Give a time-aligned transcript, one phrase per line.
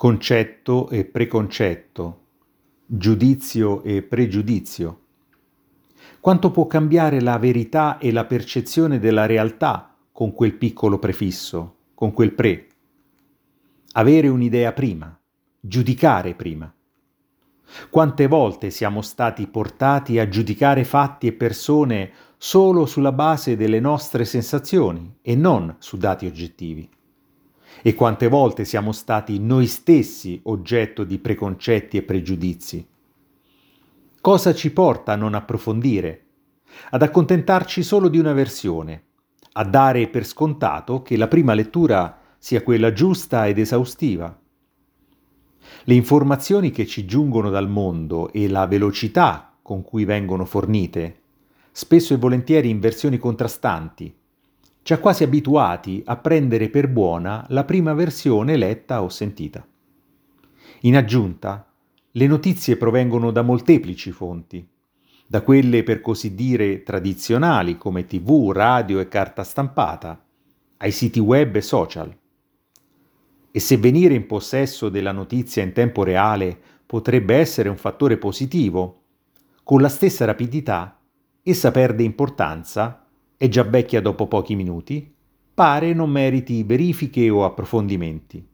[0.00, 2.20] concetto e preconcetto,
[2.86, 5.00] giudizio e pregiudizio.
[6.20, 12.14] Quanto può cambiare la verità e la percezione della realtà con quel piccolo prefisso, con
[12.14, 12.66] quel pre?
[13.92, 15.14] Avere un'idea prima,
[15.60, 16.72] giudicare prima.
[17.90, 24.24] Quante volte siamo stati portati a giudicare fatti e persone solo sulla base delle nostre
[24.24, 26.88] sensazioni e non su dati oggettivi?
[27.82, 32.86] E quante volte siamo stati noi stessi oggetto di preconcetti e pregiudizi?
[34.20, 36.24] Cosa ci porta a non approfondire?
[36.90, 39.04] Ad accontentarci solo di una versione,
[39.52, 44.38] a dare per scontato che la prima lettura sia quella giusta ed esaustiva.
[45.84, 51.20] Le informazioni che ci giungono dal mondo e la velocità con cui vengono fornite,
[51.70, 54.14] spesso e volentieri in versioni contrastanti,
[54.90, 59.64] ci ha quasi abituati a prendere per buona la prima versione letta o sentita.
[60.80, 61.72] In aggiunta,
[62.10, 64.68] le notizie provengono da molteplici fonti,
[65.28, 70.20] da quelle per così dire tradizionali come tv, radio e carta stampata,
[70.78, 72.12] ai siti web e social.
[73.52, 79.02] E se venire in possesso della notizia in tempo reale potrebbe essere un fattore positivo,
[79.62, 80.98] con la stessa rapidità
[81.44, 82.99] essa perde importanza,
[83.40, 85.10] è già vecchia dopo pochi minuti,
[85.54, 88.46] pare non meriti verifiche o approfondimenti.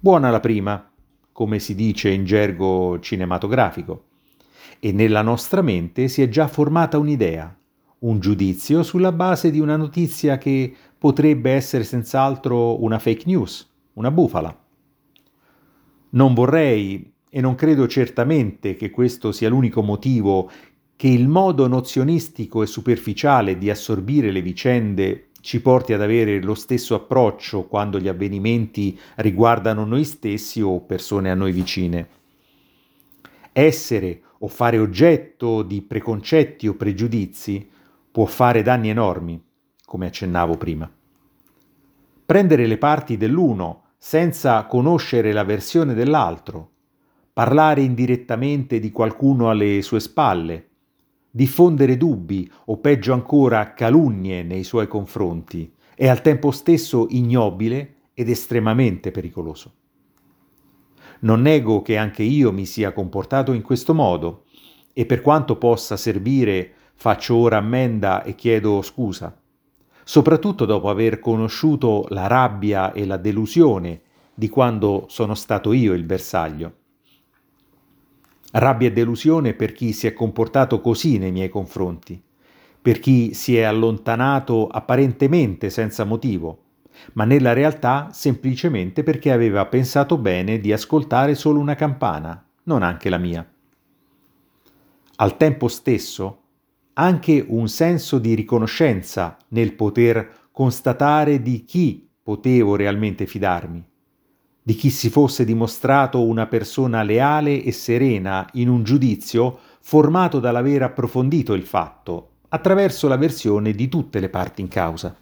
[0.00, 0.90] Buona la prima,
[1.30, 4.04] come si dice in gergo cinematografico,
[4.80, 7.54] e nella nostra mente si è già formata un'idea,
[7.98, 14.10] un giudizio sulla base di una notizia che potrebbe essere senz'altro una fake news, una
[14.10, 14.58] bufala.
[16.12, 20.50] Non vorrei, e non credo certamente che questo sia l'unico motivo,
[20.98, 26.56] che il modo nozionistico e superficiale di assorbire le vicende ci porti ad avere lo
[26.56, 32.08] stesso approccio quando gli avvenimenti riguardano noi stessi o persone a noi vicine.
[33.52, 37.70] Essere o fare oggetto di preconcetti o pregiudizi
[38.10, 39.40] può fare danni enormi,
[39.84, 40.90] come accennavo prima.
[42.26, 46.70] Prendere le parti dell'uno senza conoscere la versione dell'altro,
[47.32, 50.67] parlare indirettamente di qualcuno alle sue spalle,
[51.30, 58.28] diffondere dubbi o peggio ancora calunnie nei suoi confronti è al tempo stesso ignobile ed
[58.28, 59.72] estremamente pericoloso.
[61.20, 64.44] Non nego che anche io mi sia comportato in questo modo
[64.92, 69.36] e per quanto possa servire faccio ora ammenda e chiedo scusa,
[70.04, 74.02] soprattutto dopo aver conosciuto la rabbia e la delusione
[74.34, 76.77] di quando sono stato io il bersaglio.
[78.50, 82.20] Rabbia e delusione per chi si è comportato così nei miei confronti,
[82.80, 86.62] per chi si è allontanato apparentemente senza motivo,
[87.12, 93.10] ma nella realtà semplicemente perché aveva pensato bene di ascoltare solo una campana, non anche
[93.10, 93.46] la mia.
[95.16, 96.42] Al tempo stesso,
[96.94, 103.87] anche un senso di riconoscenza nel poter constatare di chi potevo realmente fidarmi
[104.68, 110.82] di chi si fosse dimostrato una persona leale e serena in un giudizio formato dall'aver
[110.82, 115.16] approfondito il fatto attraverso la versione di tutte le parti in causa.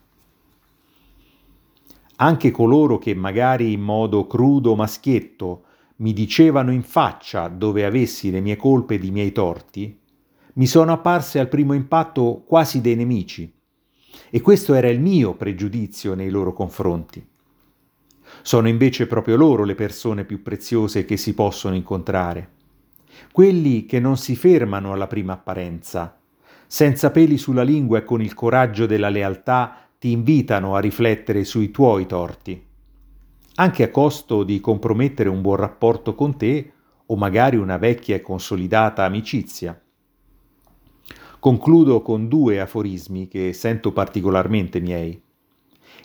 [2.17, 5.63] Anche coloro che magari in modo crudo maschietto
[5.99, 9.97] mi dicevano in faccia dove avessi le mie colpe ed i miei torti,
[10.55, 13.49] mi sono apparse al primo impatto quasi dei nemici,
[14.29, 17.35] e questo era il mio pregiudizio nei loro confronti.
[18.47, 22.51] Sono invece proprio loro le persone più preziose che si possono incontrare.
[23.33, 26.17] Quelli che non si fermano alla prima apparenza,
[26.69, 31.73] senza peli sulla lingua e con il coraggio della lealtà ti invitano a riflettere sui
[31.73, 32.65] tuoi torti,
[33.57, 36.73] anche a costo di compromettere un buon rapporto con te
[37.05, 39.77] o magari una vecchia e consolidata amicizia.
[41.41, 45.21] Concludo con due aforismi che sento particolarmente miei.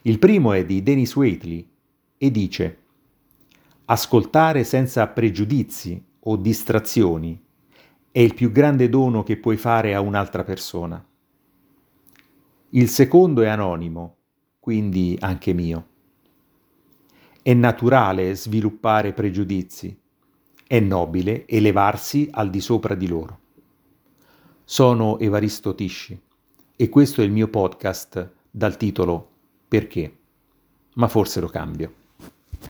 [0.02, 1.70] Il primo è di Dennis Waitley
[2.24, 2.78] e dice
[3.86, 7.44] Ascoltare senza pregiudizi o distrazioni
[8.12, 11.04] è il più grande dono che puoi fare a un'altra persona.
[12.70, 14.18] Il secondo è anonimo,
[14.60, 15.88] quindi anche mio.
[17.42, 20.00] È naturale sviluppare pregiudizi,
[20.68, 23.40] è nobile elevarsi al di sopra di loro.
[24.64, 26.22] Sono Evaristo Tisci
[26.76, 29.30] e questo è il mio podcast dal titolo
[29.68, 30.18] Perché?
[30.94, 32.01] Ma forse lo cambio.